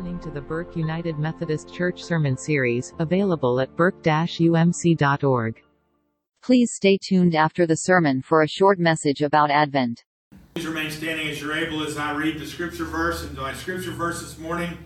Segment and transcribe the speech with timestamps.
[0.00, 5.62] listening to the Burke United Methodist Church Sermon Series, available at burke-umc.org.
[6.42, 10.04] Please stay tuned after the sermon for a short message about Advent.
[10.54, 13.24] Please remain standing as you're able as I read the scripture verse.
[13.24, 14.78] And my scripture verse this morning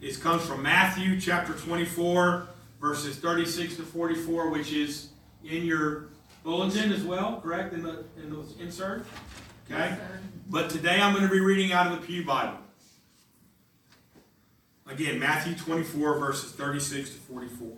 [0.00, 2.48] is comes from Matthew chapter 24,
[2.80, 5.10] verses 36 to 44, which is
[5.44, 6.06] in your
[6.44, 7.74] bulletin as well, correct?
[7.74, 9.04] In the in the insert?
[9.70, 9.98] Okay?
[10.48, 12.61] But today I'm going to be reading out of the Pew Bible.
[14.92, 17.70] Again, Matthew 24, verses 36 to 44.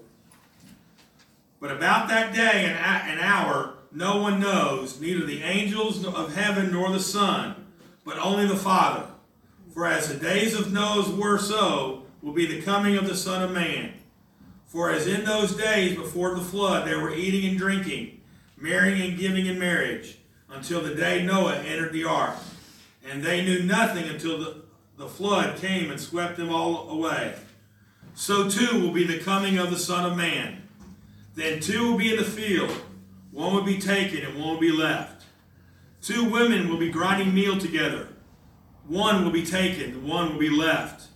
[1.61, 6.73] But about that day and an hour, no one knows, neither the angels of heaven
[6.73, 7.67] nor the Son,
[8.05, 9.07] but only the Father.
[9.73, 13.45] For as the days of Noah were so, will be the coming of the Son
[13.45, 13.93] of Man.
[14.67, 18.23] For as in those days before the flood, they were eating and drinking,
[18.57, 20.19] marrying and giving in marriage,
[20.51, 22.35] until the day Noah entered the ark.
[23.09, 24.64] And they knew nothing until the,
[24.97, 27.35] the flood came and swept them all away.
[28.15, 30.63] So too will be the coming of the Son of Man.
[31.35, 32.71] Then two will be in the field,
[33.33, 35.25] one will be taken and one will be left.
[36.01, 38.09] Two women will be grinding meal together,
[38.87, 41.09] one will be taken, one will be left.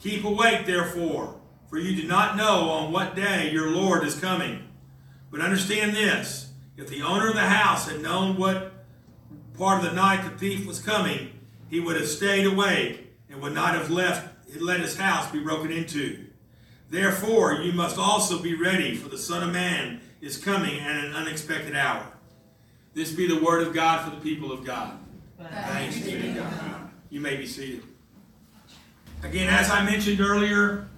[0.00, 4.68] Keep awake, therefore, for you do not know on what day your Lord is coming.
[5.30, 8.72] But understand this if the owner of the house had known what
[9.58, 11.39] part of the night the thief was coming,
[11.70, 15.70] he would have stayed awake and would not have left let his house be broken
[15.70, 16.26] into.
[16.88, 21.12] Therefore, you must also be ready, for the Son of Man is coming at an
[21.12, 22.04] unexpected hour.
[22.94, 24.98] This be the word of God for the people of God.
[25.38, 26.90] Thanks be to God.
[27.08, 27.84] You may be seated.
[29.22, 30.88] Again, as I mentioned earlier,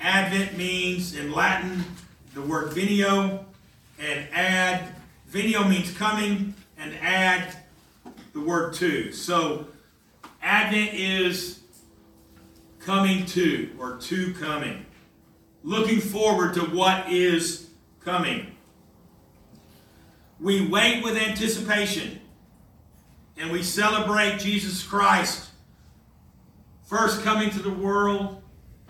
[0.00, 1.84] Advent means in Latin
[2.34, 3.44] the word venio
[4.00, 4.94] and ad.
[5.30, 7.56] Venio means coming and ad
[8.32, 9.12] the word to.
[9.12, 9.66] So
[10.42, 11.60] Advent is
[12.80, 14.84] coming to or to coming
[15.64, 17.68] looking forward to what is
[18.00, 18.46] coming.
[20.40, 22.20] We wait with anticipation
[23.36, 25.50] and we celebrate Jesus Christ
[26.82, 28.42] first coming to the world,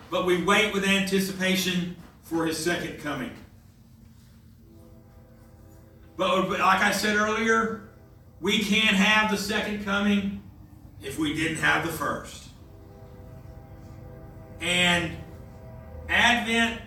[0.09, 3.31] but we wait with anticipation for his second coming.
[6.17, 7.89] But like I said earlier,
[8.41, 10.42] we can't have the second coming
[11.03, 12.47] if we didn't have the first.
[14.61, 15.11] And
[16.07, 16.81] Advent,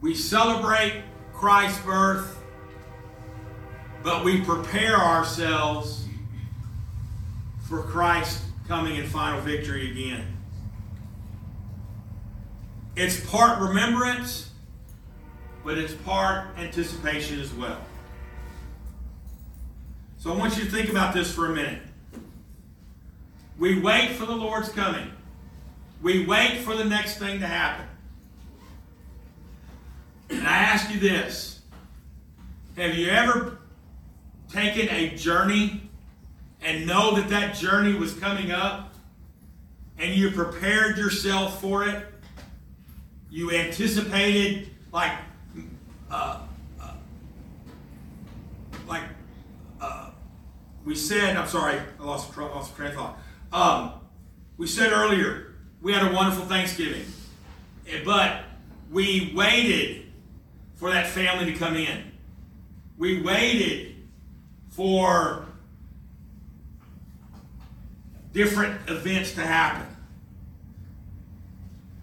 [0.00, 1.02] we celebrate
[1.32, 2.38] Christ's birth,
[4.02, 6.06] but we prepare ourselves
[7.68, 10.36] for Christ coming in final victory again.
[12.94, 14.50] It's part remembrance,
[15.64, 17.80] but it's part anticipation as well.
[20.22, 21.82] So I want you to think about this for a minute.
[23.58, 25.10] We wait for the Lord's coming.
[26.00, 27.86] We wait for the next thing to happen.
[30.30, 31.62] And I ask you this
[32.76, 33.58] Have you ever
[34.48, 35.90] taken a journey
[36.60, 38.94] and know that that journey was coming up
[39.98, 42.06] and you prepared yourself for it?
[43.28, 45.18] You anticipated, like,
[46.12, 46.42] uh,
[46.80, 46.94] uh,
[48.86, 49.02] like
[49.80, 50.10] uh,
[50.84, 53.18] we said, I'm sorry, I lost, lost train of thought.
[53.52, 53.92] Um,
[54.56, 57.04] we said earlier, we had a wonderful Thanksgiving.
[57.88, 58.44] Eh, but
[58.90, 60.06] we waited
[60.74, 62.12] for that family to come in.
[62.98, 63.96] We waited
[64.70, 65.46] for
[68.32, 69.86] different events to happen.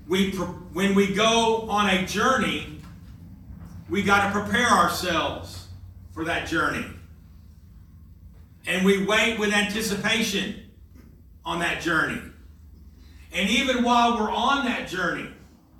[0.07, 2.79] We, when we go on a journey,
[3.89, 5.67] we got to prepare ourselves
[6.11, 6.85] for that journey.
[8.69, 10.69] And we wait with anticipation
[11.43, 12.21] on that journey.
[13.33, 15.27] And even while we're on that journey,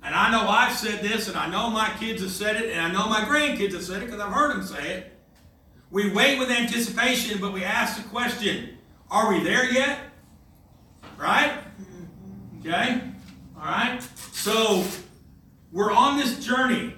[0.02, 2.80] and I know I've said this, and I know my kids have said it, and
[2.80, 5.12] I know my grandkids have said it because I've heard them say it.
[5.92, 8.76] We wait with anticipation, but we ask the question
[9.08, 10.00] are we there yet?
[11.16, 11.52] Right?
[12.58, 13.02] Okay?
[13.56, 14.00] All right?
[14.32, 14.84] So,
[15.70, 16.94] we're on this journey.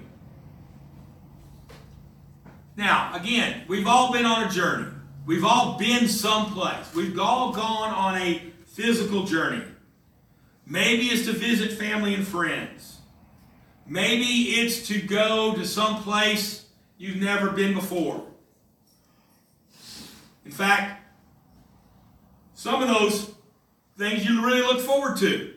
[2.77, 4.87] Now, again, we've all been on a journey.
[5.25, 6.93] We've all been someplace.
[6.93, 9.63] We've all gone on a physical journey.
[10.65, 12.99] Maybe it's to visit family and friends.
[13.87, 16.65] Maybe it's to go to some place
[16.97, 18.25] you've never been before.
[20.45, 21.01] In fact,
[22.53, 23.33] some of those
[23.97, 25.53] things you really look forward to.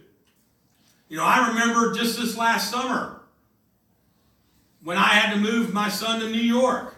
[1.09, 3.21] You know, I remember just this last summer
[4.83, 6.96] when I had to move my son to New York.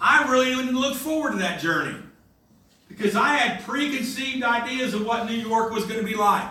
[0.00, 1.98] I really didn't look forward to that journey.
[2.88, 6.50] Because I had preconceived ideas of what New York was going to be like.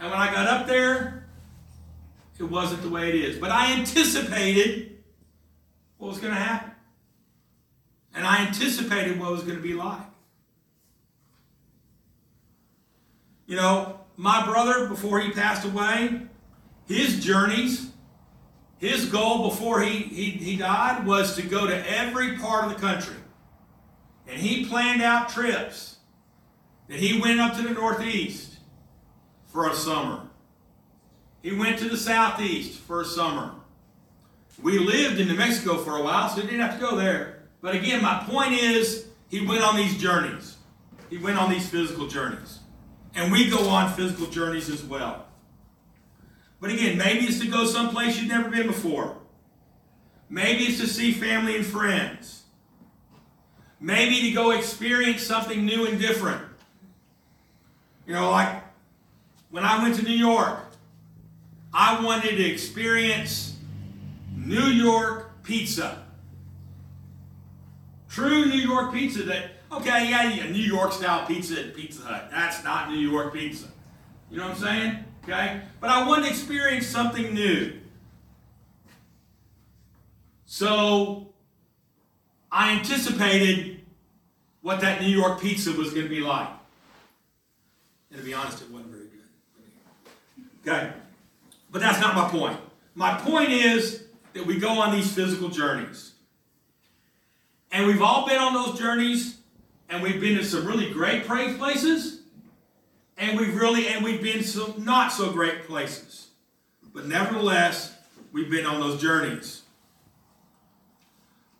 [0.00, 1.26] And when I got up there,
[2.38, 3.38] it wasn't the way it is.
[3.38, 4.98] But I anticipated
[5.98, 6.72] what was going to happen.
[8.14, 10.00] And I anticipated what it was going to be like.
[13.46, 16.22] You know, my brother, before he passed away,
[16.86, 17.87] his journeys,
[18.78, 22.80] his goal before he, he, he died was to go to every part of the
[22.80, 23.16] country.
[24.26, 25.96] And he planned out trips.
[26.88, 28.56] That he went up to the Northeast
[29.46, 30.22] for a summer.
[31.42, 33.52] He went to the Southeast for a summer.
[34.62, 37.42] We lived in New Mexico for a while, so he didn't have to go there.
[37.60, 40.56] But again, my point is, he went on these journeys.
[41.10, 42.60] He went on these physical journeys.
[43.14, 45.27] And we go on physical journeys as well.
[46.60, 49.16] But again, maybe it's to go someplace you've never been before.
[50.28, 52.42] Maybe it's to see family and friends.
[53.80, 56.42] Maybe to go experience something new and different.
[58.06, 58.62] You know, like
[59.50, 60.58] when I went to New York,
[61.72, 63.56] I wanted to experience
[64.34, 66.04] New York pizza.
[68.08, 72.28] True New York pizza that, okay, yeah, yeah, New York style pizza at Pizza Hut.
[72.30, 73.66] That's not New York pizza.
[74.30, 75.04] You know what I'm saying?
[75.24, 75.60] Okay?
[75.80, 77.72] But I wanted to experience something new.
[80.46, 81.28] So
[82.50, 83.80] I anticipated
[84.62, 86.48] what that New York pizza was going to be like.
[88.10, 90.66] And to be honest, it wasn't very good.
[90.66, 90.92] Okay?
[91.70, 92.58] But that's not my point.
[92.94, 96.12] My point is that we go on these physical journeys.
[97.70, 99.38] And we've all been on those journeys,
[99.88, 102.17] and we've been to some really great praise places,
[103.18, 106.28] and we've really and we've been some not so great places.
[106.94, 107.96] But nevertheless,
[108.32, 109.62] we've been on those journeys.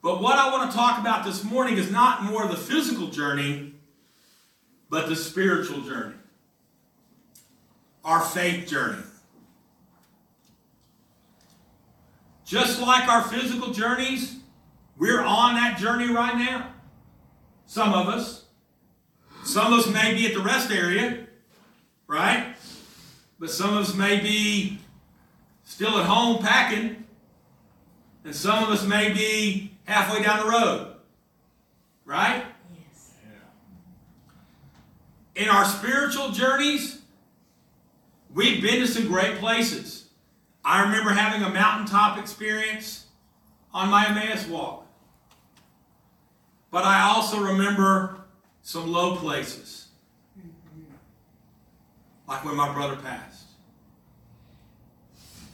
[0.02, 3.74] But what I want to talk about this morning is not more the physical journey,
[4.88, 6.14] but the spiritual journey.
[8.04, 9.02] Our faith journey.
[12.44, 14.36] Just like our physical journeys,
[14.96, 16.72] we're on that journey right now.
[17.66, 18.46] Some of us.
[19.44, 21.27] Some of us may be at the rest area,
[22.08, 22.56] right?
[23.38, 24.80] But some of us may be
[25.62, 27.04] still at home packing.
[28.24, 30.94] And some of us may be halfway down the road.
[32.04, 32.44] Right?
[32.74, 33.14] Yes.
[35.36, 37.00] In our spiritual journeys,
[38.34, 40.06] we've been to some great places.
[40.64, 43.06] I remember having a mountaintop experience
[43.72, 44.86] on my Emmaus walk.
[46.70, 48.20] But I also remember
[48.62, 49.87] some low places.
[52.28, 53.46] Like when my brother passed.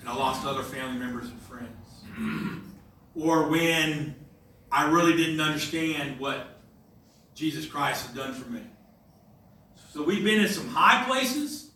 [0.01, 2.63] And I lost other family members and friends.
[3.15, 4.15] or when
[4.71, 6.59] I really didn't understand what
[7.35, 8.61] Jesus Christ had done for me.
[9.93, 11.71] So we've been in some high places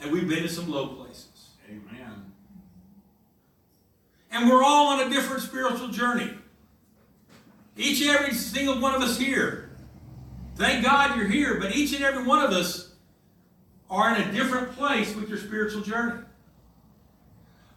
[0.00, 1.50] and we've been in some low places.
[1.68, 2.32] Amen.
[4.30, 6.30] And we're all on a different spiritual journey.
[7.76, 9.70] Each and every single one of us here.
[10.54, 12.85] Thank God you're here, but each and every one of us
[13.90, 16.22] are in a different place with your spiritual journey.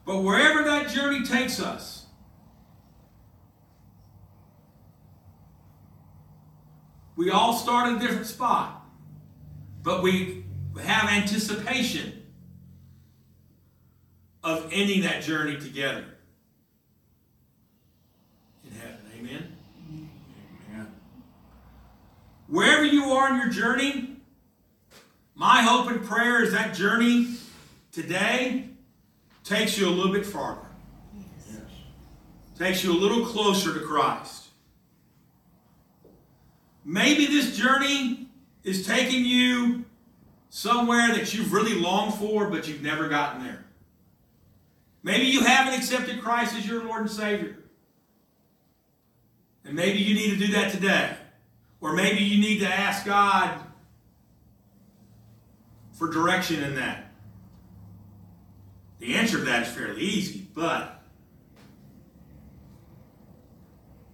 [0.06, 2.06] But wherever that journey takes us,
[7.16, 8.88] we all start in a different spot,
[9.84, 10.46] but we
[10.82, 12.24] have anticipation
[14.44, 16.06] of ending that journey together
[18.66, 18.98] in heaven.
[19.20, 19.58] Amen.
[20.72, 20.88] Amen.
[22.48, 24.09] Wherever you are in your journey,
[25.40, 27.26] my hope and prayer is that journey
[27.94, 28.68] today
[29.46, 30.68] takes you a little bit farther.
[31.50, 31.62] Yes.
[32.58, 34.48] Takes you a little closer to Christ.
[36.84, 38.28] Maybe this journey
[38.66, 39.86] is taking you
[40.50, 43.64] somewhere that you've really longed for, but you've never gotten there.
[45.04, 47.56] Maybe you haven't accepted Christ as your Lord and Savior.
[49.64, 51.16] And maybe you need to do that today.
[51.80, 53.58] Or maybe you need to ask God
[56.00, 57.12] for direction in that.
[59.00, 61.04] The answer to that is fairly easy, but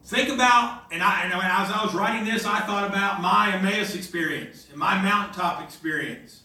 [0.03, 3.95] think about, and, I, and as I was writing this, I thought about my Emmaus
[3.95, 6.41] experience and my mountaintop experience.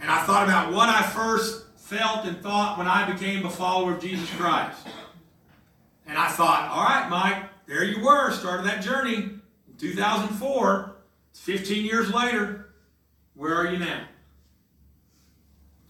[0.00, 3.94] And I thought about what I first felt and thought when I became a follower
[3.94, 4.86] of Jesus Christ.
[6.06, 9.40] And I thought, all right, Mike, there you were, started that journey in
[9.78, 10.96] 2004.
[11.32, 12.74] It's 15 years later.
[13.34, 14.06] Where are you now?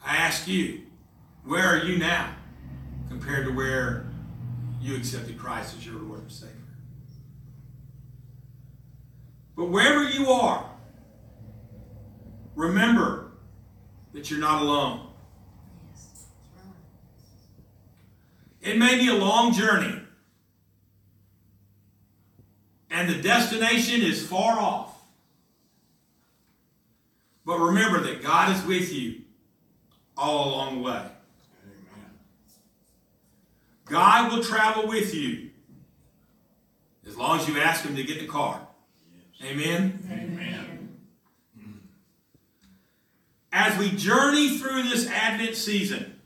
[0.07, 0.83] I ask you,
[1.45, 2.33] where are you now
[3.09, 4.07] compared to where
[4.81, 6.55] you accepted Christ as your Lord and Savior?
[9.57, 10.71] But wherever you are,
[12.55, 13.33] remember
[14.13, 15.09] that you're not alone.
[18.61, 20.01] It may be a long journey,
[22.91, 24.97] and the destination is far off.
[27.45, 29.26] But remember that God is with you
[30.17, 30.93] all along the way.
[30.93, 32.11] Amen.
[33.85, 35.51] God will travel with you
[37.07, 38.67] as long as you ask Him to get in the car.
[39.45, 40.07] Amen?
[40.11, 40.37] Amen.
[43.59, 46.21] As we journey through this Advent season,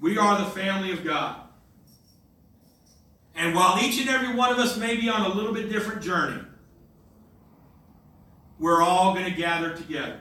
[0.00, 1.36] we are the family of God.
[3.36, 6.02] And while each and every one of us may be on a little bit different
[6.02, 6.42] journey,
[8.58, 10.18] we're all going to gather together.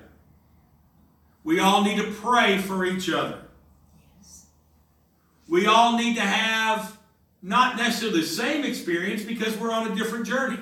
[1.47, 3.39] We all need to pray for each other.
[5.47, 6.99] We all need to have
[7.41, 10.59] not necessarily the same experience because we're on a different journey.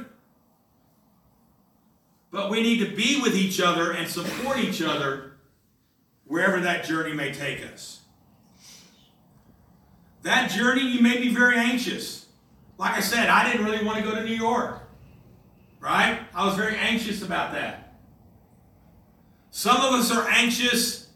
[2.29, 5.37] But we need to be with each other and support each other
[6.25, 8.01] wherever that journey may take us.
[10.21, 12.27] That journey, you may be very anxious.
[12.77, 14.83] Like I said, I didn't really want to go to New York.
[15.79, 16.19] Right?
[16.35, 17.84] I was very anxious about that.
[19.55, 21.07] Some of us are anxious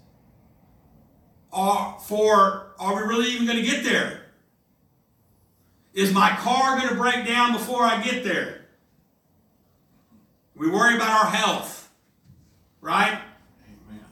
[1.51, 4.27] are, for are we really even going to get there?
[5.93, 8.62] Is my car going to break down before I get there?
[10.55, 11.91] We worry about our health,
[12.79, 13.19] right?
[13.89, 14.05] Amen.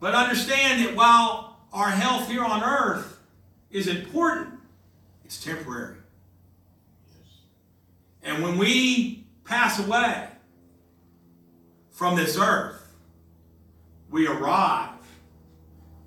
[0.00, 3.20] But understand that while our health here on earth
[3.70, 4.54] is important,
[5.22, 5.96] it's temporary.
[7.08, 7.26] Yes.
[8.22, 10.28] And when we pass away
[11.98, 12.80] from this earth,
[14.08, 15.00] we arrive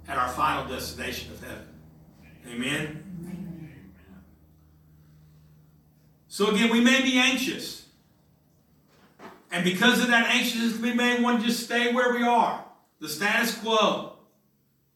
[0.08, 1.68] at our final destination of heaven.
[2.48, 3.04] Amen?
[3.20, 3.92] Amen.
[6.30, 7.88] So again, we may be anxious.
[9.52, 12.64] And because of that anxiousness, we may want to just stay where we are.
[13.02, 14.14] The status quo.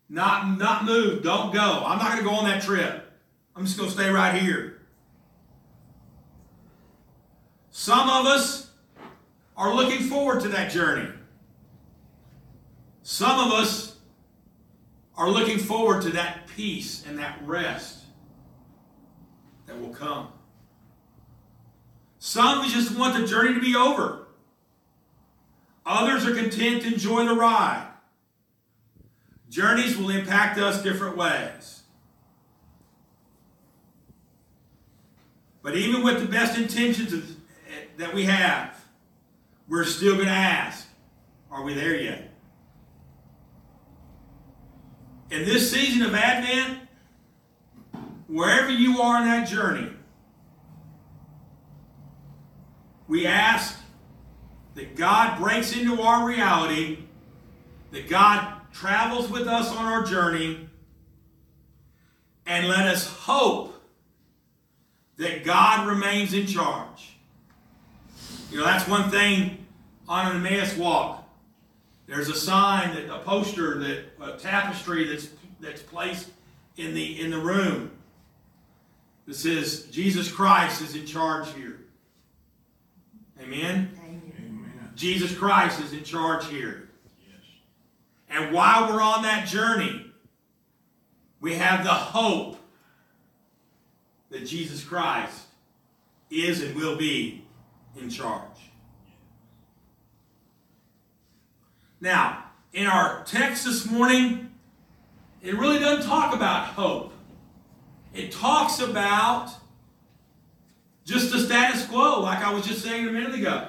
[0.08, 1.24] Not, not move.
[1.24, 1.84] Don't go.
[1.86, 3.06] I'm not going to go on that trip.
[3.54, 4.80] I'm just going to stay right here.
[7.72, 8.65] Some of us
[9.58, 11.10] are looking forward to that journey.
[13.04, 13.98] Some of us
[15.16, 18.04] are looking forward to that peace and that rest
[19.68, 20.30] that will come.
[22.20, 24.28] Some just want the journey to be over.
[25.86, 27.88] Others are content to enjoy the ride.
[29.50, 31.84] Journeys will impact us different ways.
[35.62, 37.36] But even with the best intentions of,
[37.98, 38.75] that we have,
[39.68, 40.88] we're still going to ask,
[41.52, 42.32] are we there yet?
[45.32, 46.80] In this season of Advent,
[48.28, 49.92] wherever you are in that journey,
[53.08, 53.78] we ask
[54.76, 57.00] that God breaks into our reality,
[57.92, 60.70] that God travels with us on our journey,
[62.46, 63.74] and let us hope
[65.18, 67.15] that God remains in charge.
[68.52, 69.66] You know, that's one thing
[70.08, 71.28] on an Emmaus walk.
[72.08, 76.30] There's a sign that a poster that a tapestry that's that's placed
[76.78, 77.92] in the in the room
[79.26, 81.80] that says Jesus Christ is in charge here.
[83.42, 83.92] Amen.
[84.04, 84.92] Amen.
[84.96, 86.90] Jesus Christ is in charge here.
[87.28, 87.42] Yes.
[88.30, 90.06] And while we're on that journey,
[91.42, 92.58] we have the hope
[94.30, 95.42] that Jesus Christ
[96.30, 97.45] is and will be
[98.00, 98.72] in charge.
[102.02, 104.52] Now, in our text this morning,
[105.42, 107.14] it really doesn't talk about hope.
[108.14, 109.52] It talks about
[111.06, 113.68] just the status quo, like I was just saying a minute ago.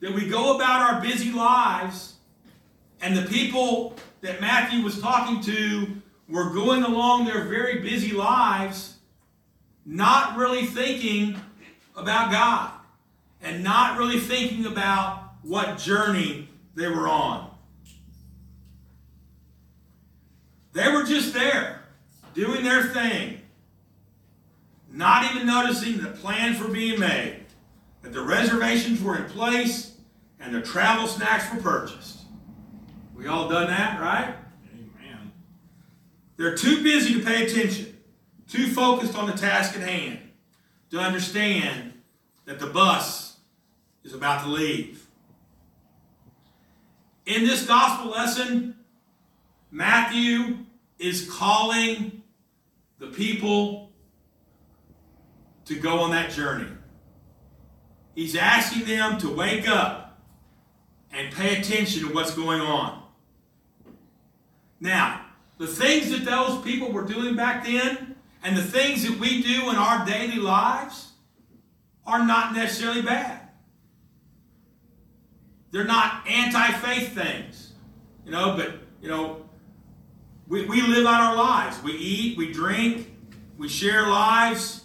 [0.00, 2.14] That we go about our busy lives,
[3.00, 8.96] and the people that Matthew was talking to were going along their very busy lives,
[9.84, 11.40] not really thinking
[11.96, 12.70] about God,
[13.42, 17.50] and not really thinking about what journey they were on.
[20.72, 21.82] They were just there,
[22.34, 23.40] doing their thing,
[24.92, 27.40] not even noticing that plans were being made,
[28.02, 29.96] that the reservations were in place,
[30.38, 32.18] and the travel snacks were purchased.
[33.16, 34.34] We all done that, right?
[34.74, 35.32] Amen.
[36.36, 37.96] They're too busy to pay attention,
[38.46, 40.18] too focused on the task at hand
[40.90, 41.94] to understand
[42.44, 43.25] that the bus
[44.06, 45.04] is about to leave.
[47.26, 48.76] In this gospel lesson,
[49.72, 50.58] Matthew
[51.00, 52.22] is calling
[53.00, 53.90] the people
[55.64, 56.70] to go on that journey.
[58.14, 60.22] He's asking them to wake up
[61.12, 63.02] and pay attention to what's going on.
[64.78, 65.22] Now,
[65.58, 69.68] the things that those people were doing back then and the things that we do
[69.68, 71.10] in our daily lives
[72.06, 73.35] are not necessarily bad.
[75.70, 77.72] They're not anti faith things,
[78.24, 79.46] you know, but, you know,
[80.48, 81.82] we, we live out our lives.
[81.82, 83.12] We eat, we drink,
[83.58, 84.84] we share lives,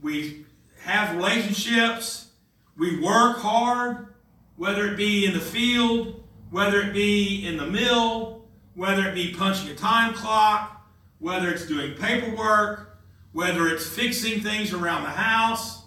[0.00, 0.46] we
[0.80, 2.28] have relationships,
[2.76, 4.14] we work hard,
[4.56, 8.44] whether it be in the field, whether it be in the mill,
[8.74, 10.86] whether it be punching a time clock,
[11.18, 12.98] whether it's doing paperwork,
[13.32, 15.84] whether it's fixing things around the house,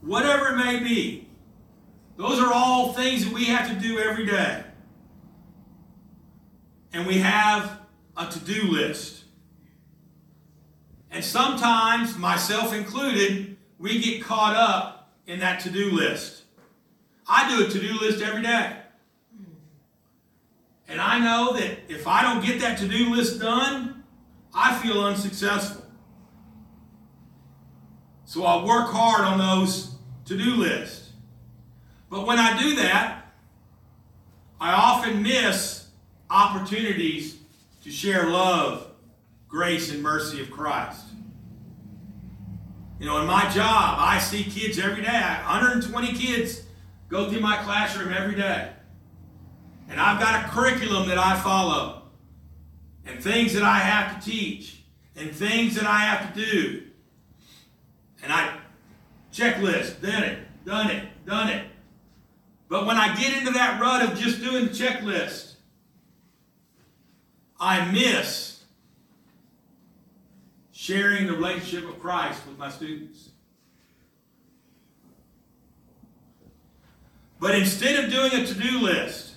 [0.00, 1.25] whatever it may be.
[2.16, 4.64] Those are all things that we have to do every day.
[6.92, 7.80] And we have
[8.16, 9.24] a to do list.
[11.10, 16.44] And sometimes, myself included, we get caught up in that to do list.
[17.28, 18.76] I do a to do list every day.
[20.88, 24.04] And I know that if I don't get that to do list done,
[24.54, 25.84] I feel unsuccessful.
[28.24, 29.96] So I work hard on those
[30.26, 31.05] to do lists.
[32.08, 33.32] But when I do that,
[34.60, 35.88] I often miss
[36.30, 37.38] opportunities
[37.84, 38.90] to share love,
[39.48, 41.02] grace, and mercy of Christ.
[42.98, 45.08] You know, in my job, I see kids every day.
[45.10, 46.62] 120 kids
[47.08, 48.70] go through my classroom every day.
[49.88, 52.02] And I've got a curriculum that I follow,
[53.04, 54.82] and things that I have to teach,
[55.14, 56.82] and things that I have to do.
[58.22, 58.56] And I
[59.32, 61.66] checklist, done it, done it, done it.
[62.68, 65.54] But when I get into that rut of just doing the checklist,
[67.60, 68.64] I miss
[70.72, 73.30] sharing the relationship of Christ with my students.
[77.38, 79.34] But instead of doing a to do list,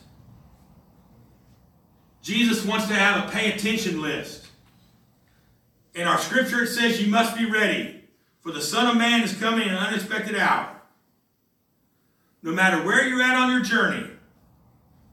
[2.22, 4.48] Jesus wants to have a pay attention list.
[5.96, 8.04] In our scripture, it says, You must be ready,
[8.42, 10.79] for the Son of Man is coming in an unexpected hour.
[12.42, 14.10] No matter where you're at on your journey,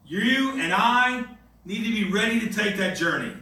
[0.05, 1.25] you and I
[1.65, 3.33] need to be ready to take that journey.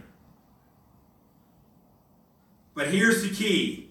[2.74, 3.90] But here's the key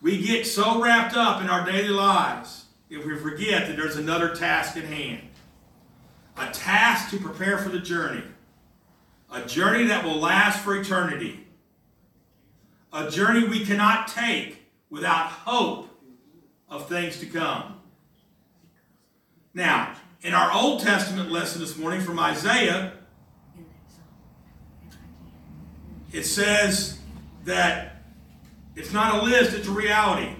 [0.00, 4.34] we get so wrapped up in our daily lives if we forget that there's another
[4.34, 5.22] task at hand
[6.38, 8.22] a task to prepare for the journey,
[9.32, 11.46] a journey that will last for eternity,
[12.92, 15.88] a journey we cannot take without hope
[16.68, 17.75] of things to come.
[19.56, 22.92] Now, in our Old Testament lesson this morning from Isaiah,
[26.12, 26.98] it says
[27.46, 28.02] that
[28.74, 30.30] it's not a list, it's a reality.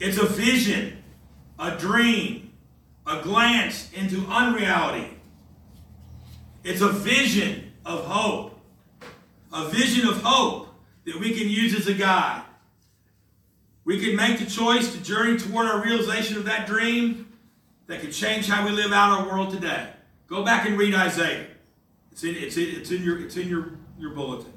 [0.00, 1.00] It's a vision,
[1.60, 2.50] a dream,
[3.06, 5.20] a glance into unreality.
[6.64, 8.58] It's a vision of hope.
[9.52, 12.42] A vision of hope that we can use as a guide.
[13.84, 17.25] We can make the choice to journey toward our realization of that dream
[17.86, 19.88] that can change how we live out our world today.
[20.26, 21.46] Go back and read Isaiah.
[22.10, 24.52] It's in, it's in, it's in, your, it's in your, your bulletin.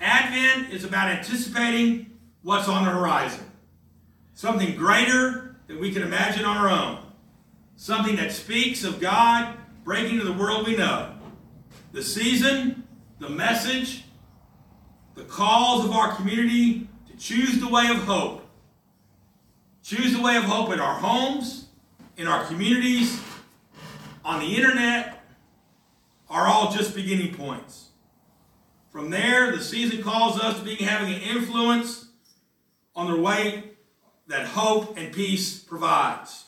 [0.00, 3.44] Advent is about anticipating what's on the horizon.
[4.34, 6.98] Something greater than we can imagine on our own.
[7.76, 11.14] Something that speaks of God breaking into the world we know.
[11.92, 12.86] The season,
[13.18, 14.04] the message,
[15.14, 18.46] the calls of our community to choose the way of hope.
[19.82, 21.67] Choose the way of hope in our homes,
[22.18, 23.20] in our communities,
[24.24, 25.24] on the internet,
[26.28, 27.88] are all just beginning points.
[28.90, 32.08] From there, the season calls us to be having an influence
[32.94, 33.70] on the way
[34.26, 36.46] that hope and peace provides.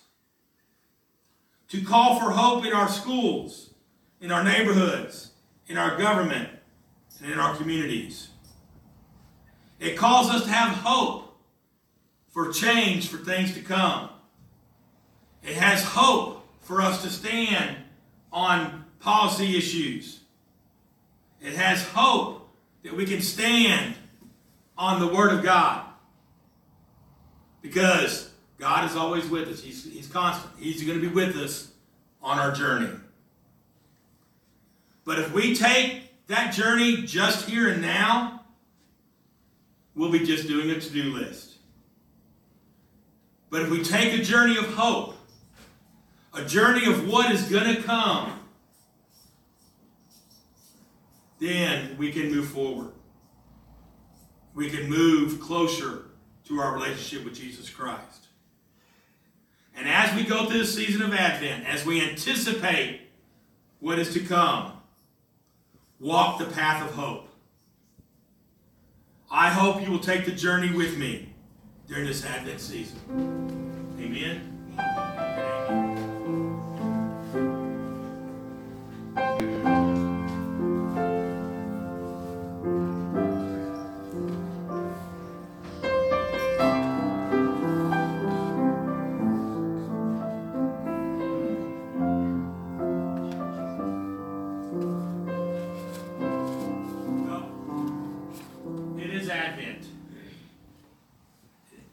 [1.68, 3.70] To call for hope in our schools,
[4.20, 5.30] in our neighborhoods,
[5.68, 6.48] in our government,
[7.22, 8.30] and in our communities.
[9.78, 11.38] It calls us to have hope
[12.28, 14.10] for change, for things to come.
[15.42, 17.76] It has hope for us to stand
[18.32, 20.20] on policy issues.
[21.40, 22.48] It has hope
[22.82, 23.94] that we can stand
[24.76, 25.84] on the Word of God.
[27.62, 29.62] Because God is always with us.
[29.62, 30.52] He's, he's constant.
[30.58, 31.72] He's going to be with us
[32.22, 32.90] on our journey.
[35.04, 38.44] But if we take that journey just here and now,
[39.94, 41.56] we'll be just doing a to do list.
[43.50, 45.16] But if we take a journey of hope,
[46.40, 48.32] a journey of what is going to come,
[51.38, 52.92] then we can move forward.
[54.54, 56.06] We can move closer
[56.46, 58.26] to our relationship with Jesus Christ.
[59.76, 63.00] And as we go through the season of Advent, as we anticipate
[63.78, 64.72] what is to come,
[65.98, 67.28] walk the path of hope.
[69.30, 71.32] I hope you will take the journey with me
[71.86, 72.98] during this Advent season.
[74.00, 75.09] Amen.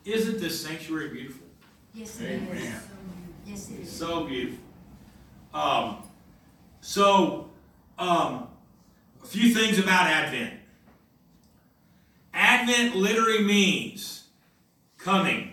[0.08, 1.46] Isn't this sanctuary beautiful?
[1.94, 2.42] Yes, it is.
[2.50, 2.82] Amen.
[3.46, 3.92] Yes, it is.
[3.92, 4.64] So beautiful.
[5.54, 5.98] Um,
[6.80, 7.50] so,
[8.00, 8.48] um,
[9.22, 10.54] a few things about Advent.
[12.34, 14.24] Advent literally means
[14.98, 15.52] coming.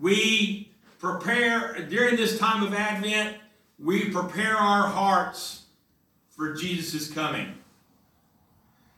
[0.00, 3.36] We prepare, during this time of Advent,
[3.78, 5.66] we prepare our hearts
[6.30, 7.54] for Jesus' coming.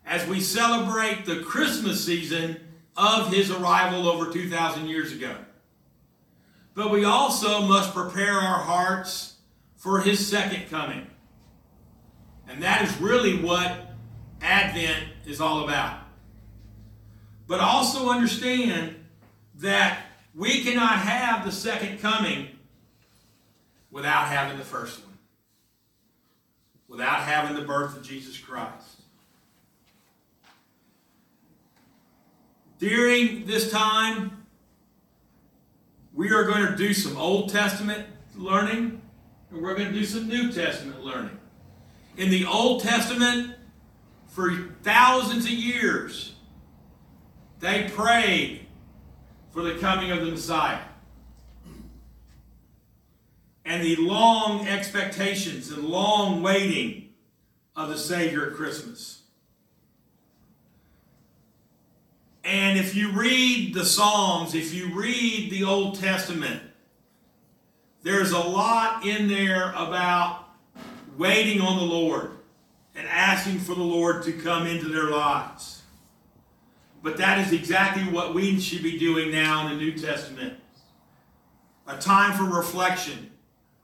[0.06, 2.67] As we celebrate the Christmas season
[2.98, 5.34] of his arrival over 2,000 years ago.
[6.74, 9.37] But we also must prepare our hearts
[9.76, 11.06] for his second coming.
[12.48, 13.72] And that is really what
[14.42, 16.00] Advent is all about.
[17.46, 18.96] But also understand
[19.56, 20.00] that
[20.34, 22.48] we cannot have the second coming
[23.90, 25.18] without having the first one,
[26.88, 29.02] without having the birth of Jesus Christ.
[32.78, 34.46] During this time,
[36.14, 39.02] we are going to do some Old Testament learning,
[39.50, 41.36] and we're going to do some New Testament learning.
[42.16, 43.56] In the Old Testament,
[44.28, 46.34] for thousands of years,
[47.58, 48.66] they prayed
[49.50, 50.82] for the coming of the Messiah.
[53.64, 57.10] And the long expectations and long waiting
[57.74, 59.17] of the Savior at Christmas.
[62.44, 66.62] And if you read the Psalms, if you read the Old Testament,
[68.03, 70.48] there's a lot in there about
[71.16, 72.31] waiting on the Lord
[72.94, 75.83] and asking for the Lord to come into their lives.
[77.03, 80.55] But that is exactly what we should be doing now in the New Testament.
[81.87, 83.31] A time for reflection,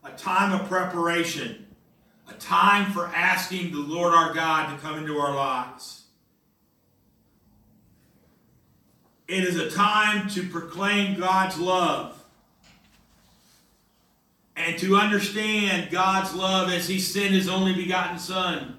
[0.02, 1.66] a time of preparation,
[2.28, 6.03] a time for asking the Lord our God to come into our lives.
[9.26, 12.22] It is a time to proclaim God's love
[14.56, 18.78] and to understand God's love as He sent His only begotten Son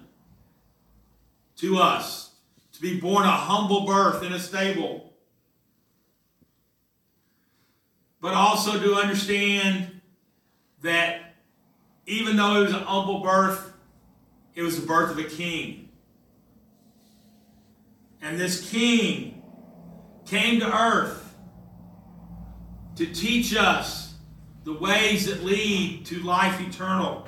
[1.56, 2.30] to us
[2.72, 5.12] to be born a humble birth in a stable.
[8.20, 10.00] But also to understand
[10.82, 11.34] that
[12.06, 13.72] even though it was an humble birth,
[14.54, 15.88] it was the birth of a king.
[18.22, 19.35] And this king
[20.26, 21.34] came to earth
[22.96, 24.14] to teach us
[24.64, 27.26] the ways that lead to life eternal.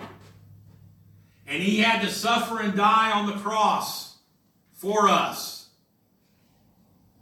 [1.47, 4.19] And he had to suffer and die on the cross
[4.75, 5.69] for us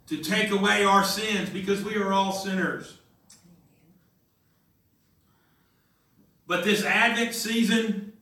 [0.07, 2.97] to take away our sins because we are all sinners.
[6.47, 8.13] But this Advent season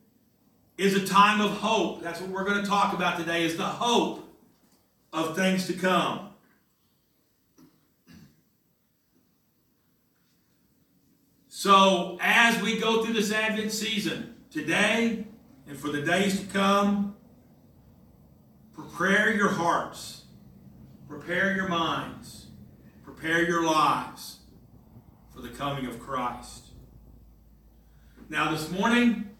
[0.76, 2.02] is a time of hope.
[2.02, 4.28] That's what we're going to talk about today is the hope
[5.12, 6.28] of things to come.
[11.58, 15.24] So, as we go through this Advent season, today
[15.66, 17.16] and for the days to come,
[18.74, 20.24] prepare your hearts,
[21.08, 22.48] prepare your minds,
[23.02, 24.40] prepare your lives
[25.34, 26.66] for the coming of Christ.
[28.28, 29.30] Now, this morning,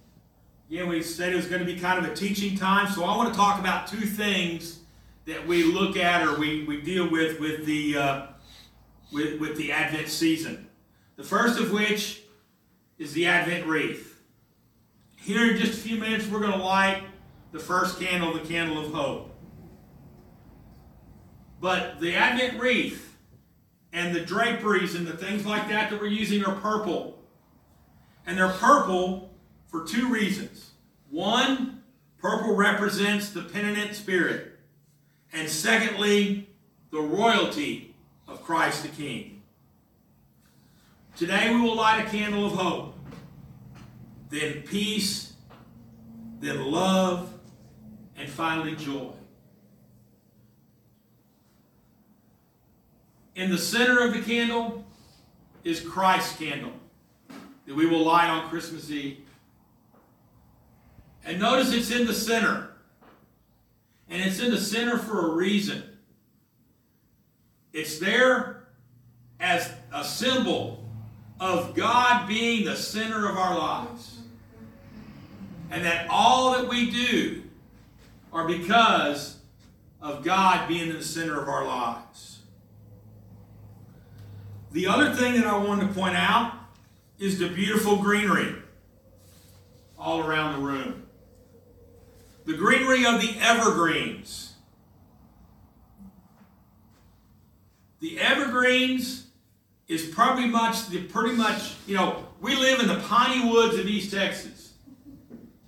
[0.70, 3.14] again, we said it was going to be kind of a teaching time, so I
[3.14, 4.78] want to talk about two things
[5.26, 8.26] that we look at or we, we deal with with the, uh,
[9.12, 10.65] with, with the Advent season.
[11.16, 12.22] The first of which
[12.98, 14.20] is the Advent wreath.
[15.16, 17.02] Here in just a few minutes, we're going to light
[17.52, 19.34] the first candle, the candle of hope.
[21.60, 23.16] But the Advent wreath
[23.92, 27.18] and the draperies and the things like that that we're using are purple.
[28.26, 29.34] And they're purple
[29.68, 30.72] for two reasons.
[31.10, 31.82] One,
[32.18, 34.58] purple represents the penitent spirit.
[35.32, 36.50] And secondly,
[36.90, 37.94] the royalty
[38.28, 39.35] of Christ the King.
[41.16, 42.94] Today we will light a candle of hope,
[44.28, 45.32] then peace,
[46.40, 47.32] then love,
[48.18, 49.12] and finally joy.
[53.34, 54.84] In the center of the candle
[55.64, 56.72] is Christ's candle
[57.64, 59.20] that we will light on Christmas Eve.
[61.24, 62.72] And notice it's in the center.
[64.10, 65.82] And it's in the center for a reason.
[67.72, 68.68] It's there
[69.40, 70.75] as a symbol
[71.38, 74.20] of God being the center of our lives.
[75.70, 77.42] And that all that we do
[78.32, 79.38] are because
[80.00, 82.40] of God being in the center of our lives.
[84.72, 86.52] The other thing that I wanted to point out
[87.18, 88.54] is the beautiful greenery
[89.98, 91.06] all around the room.
[92.44, 94.54] The greenery of the evergreens.
[98.00, 99.25] The evergreens
[99.88, 103.86] is probably much the pretty much, you know, we live in the piney woods of
[103.86, 104.74] East Texas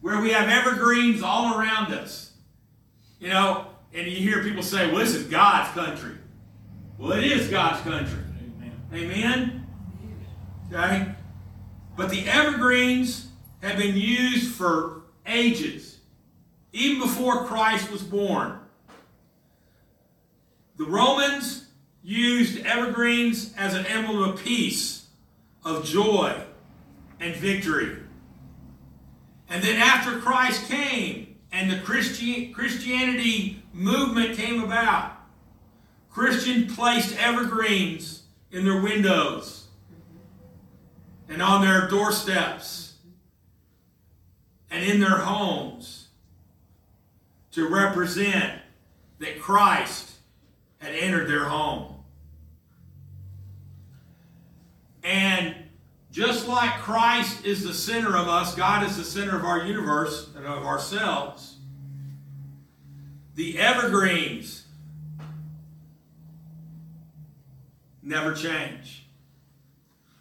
[0.01, 2.33] where we have evergreens all around us.
[3.21, 6.17] You know, and you hear people say, well, this is God's country.
[6.99, 8.19] Well, it is God's country.
[8.93, 9.07] Amen.
[9.13, 9.67] Amen?
[10.73, 11.15] Okay?
[11.97, 13.29] But the evergreens
[13.63, 15.99] have been used for ages,
[16.73, 18.59] even before Christ was born.
[20.77, 21.68] The Romans
[22.03, 25.07] used evergreens as an emblem of peace,
[25.65, 26.35] of joy,
[27.21, 27.97] and victory.
[29.49, 35.13] And then after Christ came and the Christi- Christianity movement came about,
[36.11, 39.67] Christians placed evergreens in their windows
[41.29, 42.95] and on their doorsteps
[44.71, 46.09] and in their homes
[47.53, 48.61] to represent
[49.19, 50.18] that Christ
[50.79, 51.95] had entered their home.
[55.03, 55.55] And
[56.11, 60.31] just like Christ is the center of us, God is the center of our universe
[60.37, 61.57] and of ourselves.
[63.35, 64.67] The evergreens
[68.03, 69.07] never change.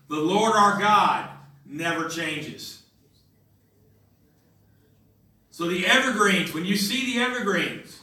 [0.09, 1.29] The Lord our God
[1.65, 2.83] never changes.
[5.49, 8.01] So the evergreens, when you see the evergreens,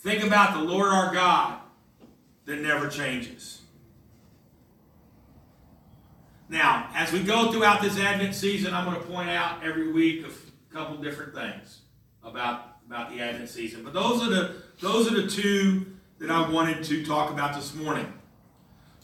[0.00, 1.60] think about the Lord our God
[2.46, 3.60] that never changes.
[6.48, 10.26] Now, as we go throughout this Advent season, I'm going to point out every week
[10.26, 11.82] a couple different things
[12.24, 13.84] about, about the Advent season.
[13.84, 15.86] But those are the those are the two
[16.18, 18.12] that I wanted to talk about this morning.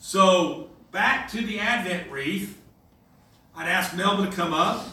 [0.01, 2.61] So back to the Advent wreath,
[3.55, 4.89] I'd ask Melba to come up,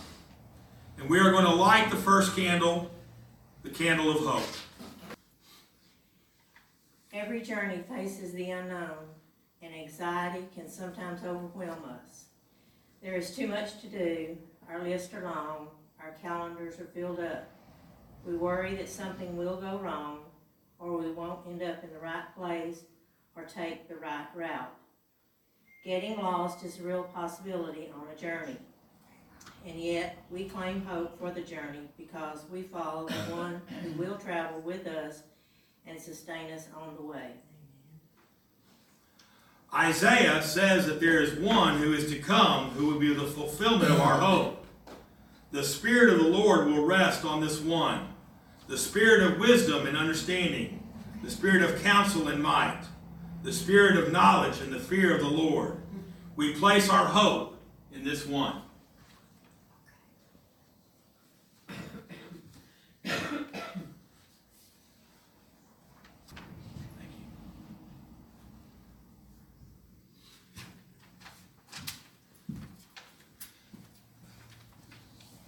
[0.98, 2.92] and we are going to light the first candle,
[3.63, 4.62] the candle of hope.
[7.13, 8.97] Every journey faces the unknown,
[9.62, 12.26] and anxiety can sometimes overwhelm us.
[13.04, 14.36] There is too much to do,
[14.67, 15.67] our lists are long,
[16.02, 17.47] our calendars are filled up.
[18.26, 20.21] We worry that something will go wrong,
[20.80, 22.82] or we won't end up in the right place
[23.36, 24.73] or take the right route.
[25.86, 28.58] Getting lost is a real possibility on a journey.
[29.67, 34.17] And yet, we claim hope for the journey because we follow the one who will
[34.17, 35.21] travel with us
[35.88, 37.32] and sustain us on the way.
[39.74, 43.91] Isaiah says that there is one who is to come who will be the fulfillment
[43.91, 44.65] of our hope.
[45.52, 48.10] The Spirit of the Lord will rest on this one
[48.67, 50.88] the Spirit of wisdom and understanding,
[51.22, 52.82] the Spirit of counsel and might,
[53.43, 55.78] the Spirit of knowledge and the fear of the Lord.
[56.36, 57.60] We place our hope
[57.93, 58.62] in this one.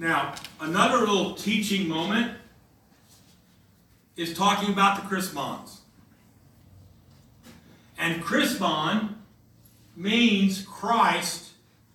[0.06, 2.38] Now, another little teaching moment
[4.16, 5.82] is talking about the Chrismons.
[7.98, 9.16] And Chrismon
[9.96, 11.54] means Christ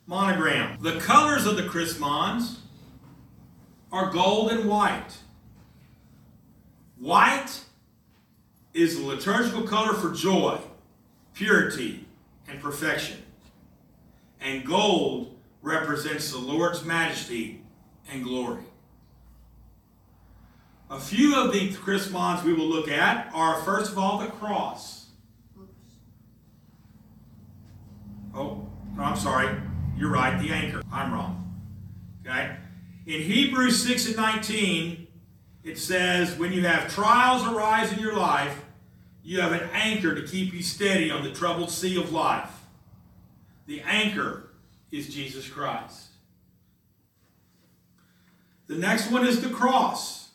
[0.08, 0.82] monogram.
[0.82, 2.58] The colors of the Chrismons
[3.92, 5.18] are gold and white.
[6.98, 7.60] White
[8.74, 10.58] is the liturgical color for joy,
[11.32, 12.06] purity,
[12.48, 13.18] and perfection.
[14.40, 17.59] And gold represents the Lord's majesty
[18.10, 18.64] and glory.
[20.90, 25.06] A few of the chrismons we will look at are, first of all, the cross.
[28.34, 29.56] Oh, no, I'm sorry.
[29.96, 30.82] You're right, the anchor.
[30.92, 31.60] I'm wrong.
[32.26, 32.56] Okay?
[33.06, 35.06] In Hebrews 6 and 19,
[35.62, 38.64] it says, When you have trials arise in your life,
[39.22, 42.50] you have an anchor to keep you steady on the troubled sea of life.
[43.66, 44.50] The anchor
[44.90, 46.09] is Jesus Christ.
[48.70, 50.28] The next one is the cross.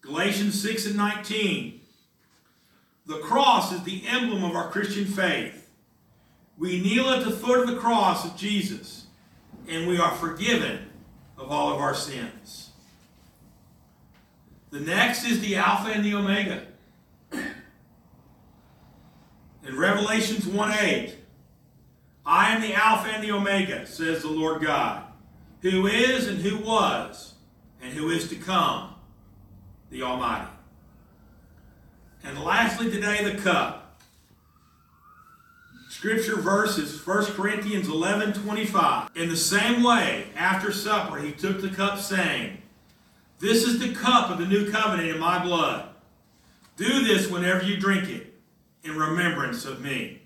[0.00, 1.78] Galatians 6 and 19.
[3.04, 5.68] The cross is the emblem of our Christian faith.
[6.56, 9.08] we kneel at the foot of the cross of Jesus,
[9.68, 10.90] and we are forgiven
[11.36, 12.70] of all of our sins.
[14.70, 16.62] The next is the Alpha and the Omega.
[19.68, 21.14] In Revelations 1 8,
[22.24, 25.11] I am the Alpha and the Omega, says the Lord God,
[25.62, 27.34] who is and who was
[27.80, 28.94] and who is to come,
[29.90, 30.50] the Almighty.
[32.24, 34.00] And lastly, today, the cup.
[35.88, 39.10] Scripture verses is 1 Corinthians 11 25.
[39.14, 42.58] In the same way, after supper, he took the cup, saying,
[43.38, 45.88] This is the cup of the new covenant in my blood.
[46.76, 48.34] Do this whenever you drink it
[48.82, 50.21] in remembrance of me.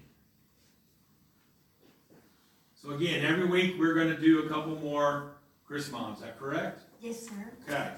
[2.87, 5.33] So, again, every week we're going to do a couple more
[5.67, 6.19] Chrismons.
[6.19, 6.83] Is that correct?
[7.01, 7.53] Yes, sir.
[7.69, 7.91] Okay.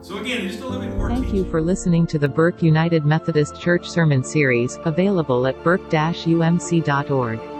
[0.00, 1.44] So, again, just a little bit more Thank teaching.
[1.44, 7.55] you for listening to the Burke United Methodist Church Sermon Series, available at burke-umc.org.